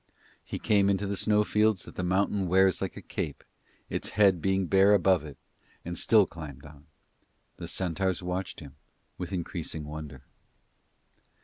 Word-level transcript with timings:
He 0.43 0.57
came 0.57 0.89
into 0.89 1.05
the 1.05 1.15
snow 1.15 1.43
fields 1.43 1.85
that 1.85 1.93
the 1.93 2.01
mountain 2.01 2.47
wears 2.47 2.81
like 2.81 2.97
a 2.97 3.03
cape, 3.03 3.43
its 3.87 4.09
head 4.17 4.41
being 4.41 4.65
bare 4.65 4.95
above 4.95 5.23
it, 5.23 5.37
and 5.85 5.95
still 5.95 6.25
climbed 6.25 6.65
on. 6.65 6.87
The 7.57 7.67
centaurs 7.67 8.23
watched 8.23 8.61
him 8.61 8.77
with 9.19 9.31
increasing 9.31 9.83
wonder. 9.85 10.23